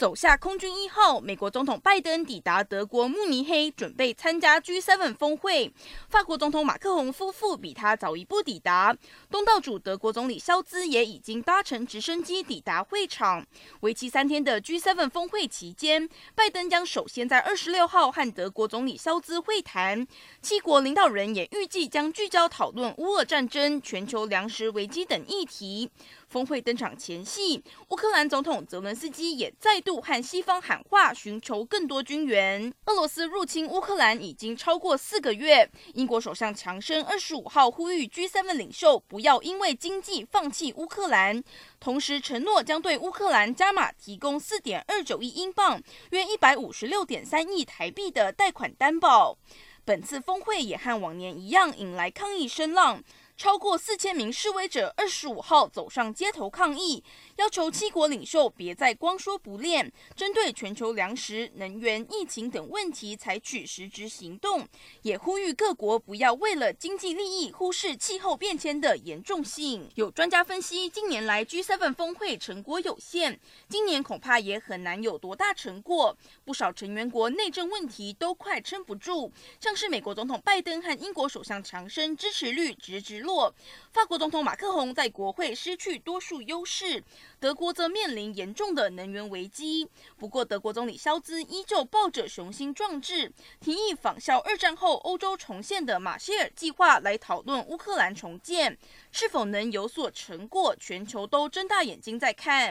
[0.00, 5.70] 走下空军一号，美国总统拜登抵达德国慕尼黑，准备参加 G7 峰会。
[6.08, 8.96] 法国总统马克宏夫妇比他早一步抵达。
[9.30, 13.46] 东道主德国总理肖兹也已经搭乘直升机抵达会场。
[13.80, 20.06] 为期三天的 G7 峰会期间，拜登将首先在二十六号和德国总理肖兹会谈。
[20.40, 25.90] 七国领导人也预计将聚焦讨论乌俄战争、全球粮食危机等议题。
[26.30, 32.70] 峰会登场前夕，乌克兰总统泽伦斯基也再度和西方喊话，寻求更多军援。
[32.84, 41.42] 俄罗斯入侵乌克兰已经超过四个月，英国首相强生二十五号呼吁 G7 领袖不要因为经济放弃乌克兰，
[41.80, 49.38] 同时承诺将对乌克兰加码提供四点二九亿英镑（约一百五十六点三亿台币）的贷款担保。
[49.82, 53.02] 本次峰会也和往年一样，引来抗议声浪。
[53.40, 57.02] 超过四千名示威者二十五号走上街头抗议，
[57.36, 64.68] 要求七国领袖别再光说不练，针对全球粮食、能源、疫情等问题采取实质行动，
[65.00, 69.88] 也呼吁各国不要为了经济利益忽视气候变迁的严重性。
[69.94, 76.14] 有专家分析，近年来 G7 峰会成果有限，今年恐怕也很难有多大成果。
[76.44, 83.29] 不少成员国内政问题都快撑不住，像是美国总统拜登和英国首相强生支持率直直落。
[83.92, 87.02] 法国总统马克宏在国会失去多数优势，
[87.38, 89.88] 德国则面临严重的能源危机。
[90.16, 98.76] 不过，德国总理肖兹依旧抱着雄心壮志，提议仿效二战后欧洲重现的马歇尔计划来讨论乌克兰重建，
[99.10, 102.68] 是否能有所成果，全球都睁大眼睛在看。